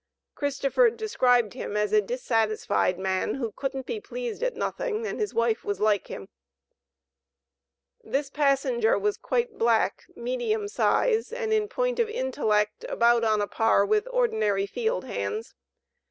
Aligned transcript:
Christopher 0.33 0.89
described 0.89 1.53
him 1.53 1.77
as 1.77 1.93
"a 1.93 2.01
dissatisfied 2.01 2.97
man, 2.97 3.35
who 3.35 3.51
couldn't 3.51 3.85
be 3.85 3.99
pleased 3.99 4.41
at 4.41 4.55
nothing 4.55 5.05
and 5.05 5.19
his 5.19 5.31
wife 5.31 5.63
was 5.63 5.79
like 5.79 6.07
him." 6.07 6.27
This 8.03 8.31
passenger 8.31 8.97
was 8.97 9.15
quite 9.15 9.59
black, 9.59 10.05
medium 10.15 10.67
size, 10.67 11.31
and 11.31 11.53
in 11.53 11.67
point 11.67 11.99
of 11.99 12.09
intellect, 12.09 12.83
about 12.89 13.23
on 13.23 13.41
a 13.41 13.47
par 13.47 13.85
with 13.85 14.07
ordinary 14.11 14.65
field 14.65 15.05
hands. 15.05 15.53